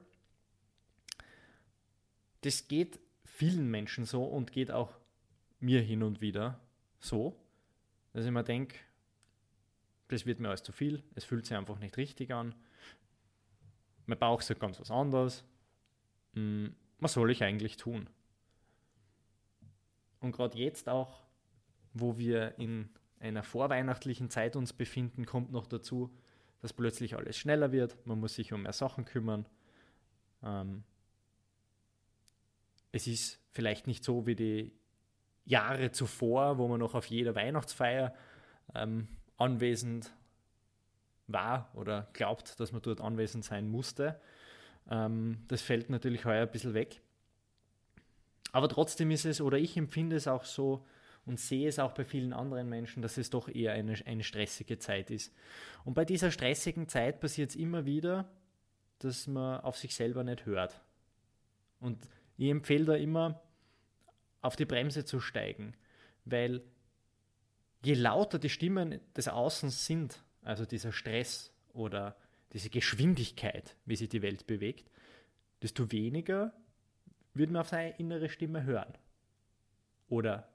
Das 2.43 2.69
geht 2.69 3.01
vielen 3.25 3.71
Menschen 3.71 4.05
so 4.05 4.25
und 4.25 4.53
geht 4.53 4.71
auch 4.71 4.93
mir 5.59 5.81
hin 5.81 6.03
und 6.03 6.21
wieder 6.21 6.61
so, 6.99 7.35
dass 8.13 8.27
ich 8.27 8.31
mir 8.31 8.45
denke, 8.45 8.77
das 10.09 10.27
wird 10.27 10.41
mir 10.41 10.49
alles 10.49 10.63
zu 10.63 10.73
viel, 10.73 11.03
es 11.15 11.25
fühlt 11.25 11.47
sich 11.47 11.57
einfach 11.57 11.79
nicht 11.79 11.97
richtig 11.97 12.33
an, 12.33 12.55
mein 14.07 14.19
Bauch 14.19 14.43
sagt 14.43 14.61
ganz 14.61 14.81
was 14.81 14.91
anderes, 14.91 15.45
hm, 16.35 16.75
was 16.99 17.15
soll 17.15 17.31
ich 17.31 17.43
eigentlich 17.43 17.77
tun? 17.77 18.09
Und 20.21 20.33
gerade 20.33 20.59
jetzt 20.59 20.89
auch, 20.89 21.23
wo 21.95 22.19
wir 22.19 22.59
in 22.59 22.91
einer 23.21 23.43
vorweihnachtlichen 23.43 24.31
Zeit 24.31 24.57
uns 24.57 24.73
befinden, 24.73 25.27
kommt 25.27 25.51
noch 25.51 25.67
dazu, 25.67 26.15
dass 26.61 26.73
plötzlich 26.73 27.17
alles 27.17 27.37
schneller 27.37 27.73
wird, 27.73 27.97
man 28.07 28.21
muss 28.21 28.35
sich 28.35 28.53
um 28.53 28.63
mehr 28.63 28.73
Sachen 28.73 29.05
kümmern. 29.05 29.47
Ähm, 30.43 30.85
es 32.93 33.07
ist 33.07 33.41
vielleicht 33.51 33.87
nicht 33.87 34.05
so 34.05 34.27
wie 34.27 34.37
die 34.37 34.73
Jahre 35.45 35.91
zuvor, 35.91 36.59
wo 36.59 36.69
man 36.69 36.81
noch 36.81 36.95
auf 36.95 37.07
jeder 37.07 37.35
Weihnachtsfeier 37.35 38.15
ähm, 38.75 39.09
anwesend 39.37 40.13
war 41.27 41.71
oder 41.75 42.09
glaubt, 42.13 42.61
dass 42.61 42.73
man 42.73 42.83
dort 42.83 43.01
anwesend 43.01 43.45
sein 43.45 43.69
musste. 43.69 44.21
Ähm, 44.91 45.39
das 45.49 45.63
fällt 45.63 45.91
natürlich 45.91 46.25
heuer 46.25 46.43
ein 46.43 46.51
bisschen 46.51 46.75
weg. 46.75 47.01
Aber 48.53 48.69
trotzdem 48.69 49.11
ist 49.11 49.25
es, 49.25 49.41
oder 49.41 49.59
ich 49.59 49.77
empfinde 49.77 50.17
es 50.17 50.27
auch 50.27 50.45
so 50.45 50.85
und 51.25 51.39
sehe 51.39 51.69
es 51.69 51.79
auch 51.79 51.93
bei 51.93 52.05
vielen 52.05 52.33
anderen 52.33 52.69
Menschen, 52.69 53.03
dass 53.03 53.17
es 53.17 53.31
doch 53.31 53.49
eher 53.49 53.73
eine, 53.73 53.95
eine 54.07 54.25
stressige 54.25 54.79
Zeit 54.79 55.11
ist. 55.11 55.33
Und 55.85 55.95
bei 55.95 56.05
dieser 56.05 56.31
stressigen 56.31 56.89
Zeit 56.89 57.21
passiert 57.21 57.51
es 57.51 57.57
immer 57.57 57.85
wieder, 57.87 58.29
dass 58.99 59.27
man 59.27 59.61
auf 59.61 59.77
sich 59.79 59.95
selber 59.95 60.25
nicht 60.25 60.47
hört. 60.47 60.81
Und 61.79 61.99
ich 62.37 62.51
empfehle 62.51 62.85
da 62.85 62.95
immer, 62.95 63.41
auf 64.43 64.57
die 64.57 64.65
Bremse 64.65 65.05
zu 65.05 65.21
steigen, 65.21 65.75
weil 66.25 66.63
je 67.83 67.95
lauter 67.95 68.39
die 68.39 68.49
Stimmen 68.49 69.01
des 69.15 69.29
Außens 69.29 69.87
sind, 69.87 70.23
also 70.43 70.65
dieser 70.65 70.93
Stress 70.93 71.53
oder 71.73 72.17
diese 72.53 72.71
Geschwindigkeit, 72.71 73.77
wie 73.85 73.97
sich 73.97 74.09
die 74.09 74.23
Welt 74.23 74.47
bewegt, 74.47 74.91
desto 75.63 75.91
weniger 75.93 76.53
wird 77.35 77.51
man 77.51 77.61
auf 77.61 77.69
seine 77.69 77.97
innere 77.99 78.29
Stimme 78.29 78.65
hören. 78.65 78.93
Oder 80.09 80.49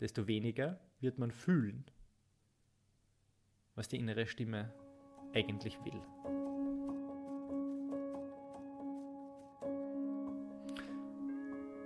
desto 0.00 0.26
weniger 0.26 0.78
wird 1.00 1.18
man 1.18 1.32
fühlen, 1.32 1.84
was 3.74 3.88
die 3.88 3.98
innere 3.98 4.26
Stimme 4.26 4.72
eigentlich 5.34 5.78
will. 5.84 6.00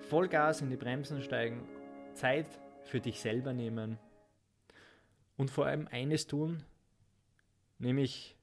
Vollgas 0.09 0.61
in 0.61 0.71
die 0.71 0.77
Bremsen 0.77 1.21
steigen, 1.23 1.67
Zeit 2.15 2.47
für 2.85 3.01
dich 3.01 3.21
selber 3.21 3.53
nehmen 3.53 3.99
und 5.37 5.51
vor 5.51 5.67
allem 5.67 5.89
eines 5.89 6.27
tun, 6.27 6.63
nämlich 7.79 8.36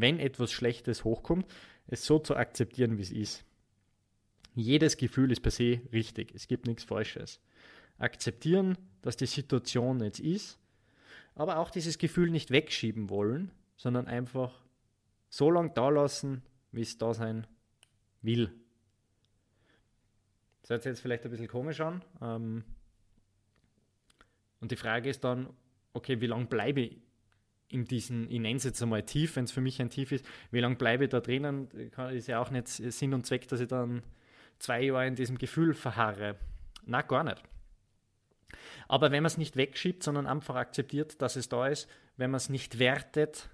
wenn 0.00 0.18
etwas 0.20 0.52
Schlechtes 0.52 1.04
hochkommt, 1.04 1.46
es 1.86 2.04
so 2.04 2.18
zu 2.18 2.36
akzeptieren, 2.36 2.98
wie 2.98 3.02
es 3.02 3.10
ist. 3.10 3.44
Jedes 4.54 4.96
Gefühl 4.96 5.32
ist 5.32 5.40
per 5.40 5.50
se 5.50 5.80
richtig, 5.92 6.34
es 6.34 6.48
gibt 6.48 6.66
nichts 6.66 6.84
Falsches. 6.84 7.40
Akzeptieren, 7.98 8.76
dass 9.02 9.16
die 9.16 9.26
Situation 9.26 10.00
jetzt 10.00 10.20
ist, 10.20 10.58
aber 11.34 11.58
auch 11.58 11.70
dieses 11.70 11.98
Gefühl 11.98 12.30
nicht 12.30 12.50
wegschieben 12.50 13.10
wollen, 13.10 13.50
sondern 13.76 14.06
einfach 14.06 14.64
so 15.28 15.50
lange 15.50 15.70
da 15.70 15.88
lassen, 15.88 16.42
wie 16.72 16.82
es 16.82 16.98
da 16.98 17.14
sein 17.14 17.46
will. 18.22 18.52
Das 20.62 20.70
hört 20.70 20.82
sich 20.82 20.90
jetzt 20.90 21.00
vielleicht 21.00 21.24
ein 21.24 21.30
bisschen 21.30 21.48
komisch 21.48 21.80
an. 21.80 22.02
Ähm, 22.20 22.64
und 24.60 24.72
die 24.72 24.76
Frage 24.76 25.08
ist 25.08 25.22
dann, 25.24 25.48
okay, 25.92 26.20
wie 26.20 26.26
lange 26.26 26.46
bleibe 26.46 26.80
ich 26.80 27.05
in 27.68 27.84
diesen, 27.84 28.30
ich 28.30 28.40
nenne 28.40 28.56
es 28.56 28.64
jetzt 28.64 28.82
einmal 28.82 29.02
tief, 29.02 29.36
wenn 29.36 29.44
es 29.44 29.52
für 29.52 29.60
mich 29.60 29.80
ein 29.80 29.90
Tief 29.90 30.12
ist, 30.12 30.24
wie 30.50 30.60
lange 30.60 30.76
bleibe 30.76 31.04
ich 31.04 31.10
da 31.10 31.20
drinnen, 31.20 31.68
ist 32.12 32.28
ja 32.28 32.40
auch 32.40 32.50
nicht 32.50 32.68
Sinn 32.68 33.12
und 33.12 33.26
Zweck, 33.26 33.48
dass 33.48 33.60
ich 33.60 33.68
dann 33.68 34.02
zwei 34.58 34.82
Jahre 34.82 35.06
in 35.06 35.16
diesem 35.16 35.38
Gefühl 35.38 35.74
verharre. 35.74 36.36
Na, 36.84 37.02
gar 37.02 37.24
nicht. 37.24 37.42
Aber 38.88 39.10
wenn 39.10 39.22
man 39.22 39.26
es 39.26 39.38
nicht 39.38 39.56
wegschiebt, 39.56 40.02
sondern 40.02 40.26
einfach 40.26 40.54
akzeptiert, 40.54 41.20
dass 41.20 41.34
es 41.36 41.48
da 41.48 41.66
ist, 41.66 41.88
wenn 42.16 42.30
man 42.30 42.38
es 42.38 42.48
nicht 42.48 42.78
wertet, 42.78 43.50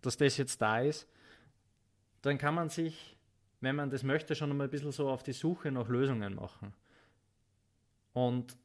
dass 0.00 0.16
das 0.16 0.38
jetzt 0.38 0.62
da 0.62 0.80
ist, 0.80 1.06
dann 2.22 2.38
kann 2.38 2.54
man 2.54 2.70
sich 2.70 3.14
wenn 3.64 3.76
man 3.76 3.90
das 3.90 4.02
möchte, 4.02 4.34
schon 4.34 4.56
mal 4.56 4.64
ein 4.64 4.70
bisschen 4.70 4.92
so 4.92 5.08
auf 5.08 5.22
die 5.22 5.32
Suche 5.32 5.72
nach 5.72 5.88
Lösungen 5.88 6.34
machen. 6.34 6.74
Und 8.12 8.56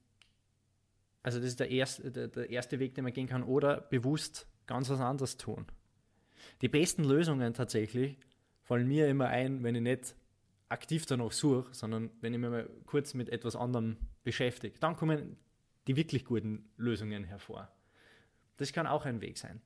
also 1.24 1.40
das 1.40 1.48
ist 1.48 1.60
der 1.60 1.72
erste, 1.72 2.12
der, 2.12 2.28
der 2.28 2.50
erste 2.50 2.80
Weg, 2.80 2.96
den 2.96 3.06
man 3.06 3.14
gehen 3.14 3.28
kann, 3.28 3.44
oder 3.44 3.82
bewusst 3.82 4.48
ganz 4.70 4.90
was 4.90 5.02
anderes 5.02 5.36
tun. 5.36 5.66
Die 6.62 6.70
besten 6.70 7.04
Lösungen 7.04 7.54
tatsächlich 7.54 8.18
fallen 8.62 8.88
mir 8.88 9.08
immer 9.08 9.28
ein, 9.28 9.64
wenn 9.64 9.76
ich 9.76 9.82
nicht 9.82 10.16
aktiv 10.70 11.08
danach 11.08 11.32
suche, 11.32 11.74
sondern 11.74 12.12
wenn 12.22 12.34
ich 12.34 12.40
mich 12.40 12.52
mal 12.52 12.70
kurz 12.86 13.16
mit 13.16 13.30
etwas 13.30 13.56
anderem 13.56 13.98
beschäftige. 14.24 14.78
Dann 14.80 14.96
kommen 14.96 15.38
die 15.88 15.96
wirklich 15.96 16.24
guten 16.24 16.70
Lösungen 16.78 17.24
hervor. 17.24 17.68
Das 18.58 18.72
kann 18.72 18.86
auch 18.86 19.06
ein 19.06 19.22
Weg 19.22 19.40
sein. 19.40 19.60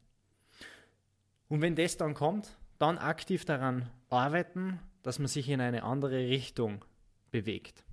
Und 1.50 1.62
wenn 1.62 1.76
das 1.76 1.98
dann 1.98 2.14
kommt, 2.14 2.58
dann 2.80 2.98
aktiv 2.98 3.44
daran 3.44 3.90
arbeiten, 4.10 4.80
dass 5.02 5.20
man 5.20 5.28
sich 5.28 5.50
in 5.50 5.60
eine 5.60 5.84
andere 5.84 6.18
Richtung 6.30 6.86
bewegt. 7.30 7.84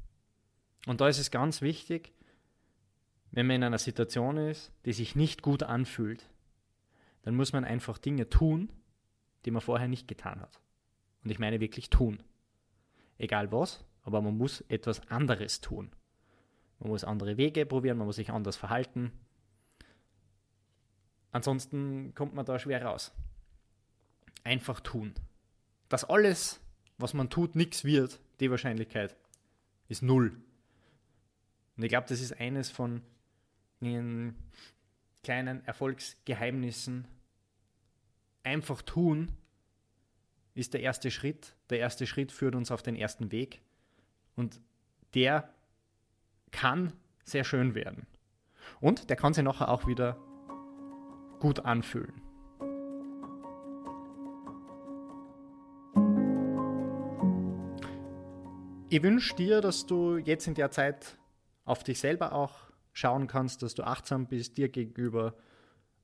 Und 0.86 1.00
da 1.00 1.08
ist 1.08 1.18
es 1.18 1.32
ganz 1.32 1.60
wichtig, 1.60 2.12
wenn 3.32 3.46
man 3.46 3.56
in 3.56 3.64
einer 3.64 3.78
Situation 3.78 4.36
ist, 4.36 4.72
die 4.84 4.92
sich 4.92 5.16
nicht 5.16 5.42
gut 5.42 5.64
anfühlt, 5.64 6.28
dann 7.22 7.34
muss 7.34 7.52
man 7.52 7.64
einfach 7.64 7.98
Dinge 7.98 8.28
tun, 8.28 8.72
die 9.44 9.50
man 9.50 9.62
vorher 9.62 9.88
nicht 9.88 10.08
getan 10.08 10.40
hat. 10.40 10.60
Und 11.24 11.30
ich 11.30 11.38
meine 11.38 11.60
wirklich 11.60 11.90
tun. 11.90 12.22
Egal 13.18 13.52
was, 13.52 13.84
aber 14.02 14.22
man 14.22 14.36
muss 14.36 14.62
etwas 14.62 15.06
anderes 15.08 15.60
tun. 15.60 15.90
Man 16.78 16.90
muss 16.90 17.04
andere 17.04 17.36
Wege 17.36 17.66
probieren, 17.66 17.98
man 17.98 18.06
muss 18.06 18.16
sich 18.16 18.30
anders 18.30 18.56
verhalten. 18.56 19.12
Ansonsten 21.32 22.14
kommt 22.14 22.34
man 22.34 22.46
da 22.46 22.58
schwer 22.58 22.84
raus. 22.84 23.12
Einfach 24.42 24.80
tun. 24.80 25.14
Dass 25.88 26.04
alles, 26.04 26.60
was 26.96 27.12
man 27.14 27.28
tut, 27.28 27.54
nichts 27.54 27.84
wird, 27.84 28.20
die 28.40 28.50
Wahrscheinlichkeit 28.50 29.14
ist 29.88 30.02
null. 30.02 30.40
Und 31.76 31.82
ich 31.82 31.90
glaube, 31.90 32.08
das 32.08 32.20
ist 32.20 32.40
eines 32.40 32.70
von 32.70 33.02
den 33.80 34.34
kleinen 35.22 35.64
Erfolgsgeheimnissen. 35.66 37.06
Einfach 38.42 38.82
tun 38.82 39.32
ist 40.54 40.74
der 40.74 40.80
erste 40.80 41.10
Schritt. 41.10 41.54
Der 41.70 41.78
erste 41.78 42.06
Schritt 42.06 42.32
führt 42.32 42.54
uns 42.54 42.70
auf 42.70 42.82
den 42.82 42.96
ersten 42.96 43.32
Weg. 43.32 43.60
Und 44.36 44.60
der 45.14 45.52
kann 46.50 46.92
sehr 47.24 47.44
schön 47.44 47.74
werden. 47.74 48.06
Und 48.80 49.10
der 49.10 49.16
kann 49.16 49.34
sich 49.34 49.44
nachher 49.44 49.68
auch 49.68 49.86
wieder 49.86 50.16
gut 51.38 51.60
anfühlen. 51.60 52.22
Ich 58.92 59.02
wünsche 59.02 59.36
dir, 59.36 59.60
dass 59.60 59.86
du 59.86 60.16
jetzt 60.16 60.48
in 60.48 60.54
der 60.54 60.70
Zeit 60.72 61.16
auf 61.64 61.84
dich 61.84 62.00
selber 62.00 62.32
auch 62.32 62.69
schauen 62.92 63.26
kannst, 63.26 63.62
dass 63.62 63.74
du 63.74 63.84
achtsam 63.84 64.26
bist 64.26 64.56
dir 64.56 64.68
gegenüber, 64.68 65.34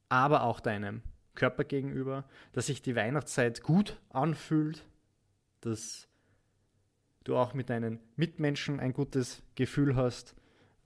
aber 0.08 0.42
auch 0.42 0.60
deinem 0.60 1.02
Körper 1.34 1.64
gegenüber, 1.64 2.24
dass 2.52 2.66
sich 2.66 2.82
die 2.82 2.96
Weihnachtszeit 2.96 3.62
gut 3.62 4.00
anfühlt, 4.10 4.86
dass 5.60 6.08
du 7.24 7.36
auch 7.36 7.54
mit 7.54 7.70
deinen 7.70 8.00
Mitmenschen 8.16 8.80
ein 8.80 8.92
gutes 8.92 9.42
Gefühl 9.54 9.96
hast, 9.96 10.34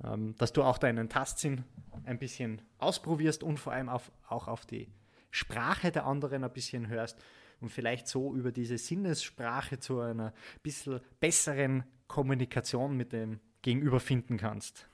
ähm, 0.04 0.34
dass 0.36 0.52
du 0.52 0.62
auch 0.62 0.78
deinen 0.78 1.08
Tastsinn 1.08 1.64
ein 2.04 2.18
bisschen 2.18 2.62
ausprobierst 2.78 3.42
und 3.42 3.58
vor 3.58 3.72
allem 3.72 3.88
auch 3.88 4.48
auf 4.48 4.66
die 4.66 4.88
Sprache 5.30 5.92
der 5.92 6.06
anderen 6.06 6.44
ein 6.44 6.52
bisschen 6.52 6.88
hörst 6.88 7.22
und 7.60 7.68
vielleicht 7.70 8.08
so 8.08 8.34
über 8.34 8.52
diese 8.52 8.78
Sinnessprache 8.78 9.78
zu 9.78 10.00
einer 10.00 10.32
bisschen 10.62 11.00
besseren 11.20 11.84
Kommunikation 12.08 12.96
mit 12.96 13.12
dem 13.12 13.38
Gegenüber 13.62 14.00
finden 14.00 14.38
kannst. 14.38 14.89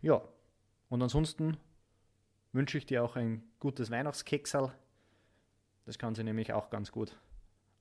Ja, 0.00 0.22
und 0.88 1.02
ansonsten 1.02 1.56
wünsche 2.52 2.78
ich 2.78 2.86
dir 2.86 3.04
auch 3.04 3.16
ein 3.16 3.42
gutes 3.58 3.90
Weihnachtskeksal. 3.90 4.72
Das 5.86 5.98
kann 5.98 6.14
sich 6.14 6.24
nämlich 6.24 6.52
auch 6.52 6.70
ganz 6.70 6.92
gut 6.92 7.18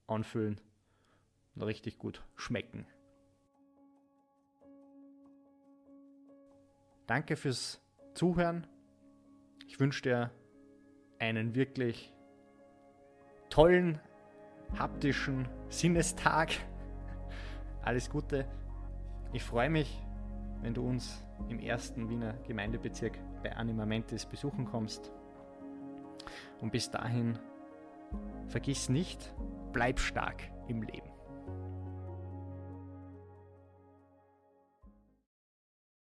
anfühlen 0.08 0.60
und 1.56 1.64
richtig 1.64 1.98
gut 1.98 2.24
schmecken. 2.36 2.86
Danke 7.08 7.36
fürs 7.36 7.82
Zuhören. 8.14 8.68
Ich 9.68 9.80
wünsche 9.80 10.04
dir 10.04 10.32
einen 11.18 11.56
wirklich 11.56 12.14
tollen 13.50 14.00
haptischen 14.78 15.48
Sinnestag. 15.70 16.52
Alles 17.82 18.10
Gute. 18.10 18.48
Ich 19.34 19.44
freue 19.44 19.70
mich, 19.70 20.02
wenn 20.62 20.74
du 20.74 20.88
uns 20.88 21.26
im 21.48 21.60
ersten 21.60 22.10
Wiener 22.10 22.34
Gemeindebezirk 22.48 23.18
bei 23.44 23.56
Animamentis 23.56 24.26
besuchen 24.26 24.66
kommst. 24.66 25.12
Und 26.62 26.72
bis 26.72 26.92
dahin, 26.92 27.40
vergiss 28.48 28.90
nicht, 28.90 29.34
bleib 29.72 30.00
stark 30.00 30.44
im 30.68 30.82
Leben. 30.82 31.10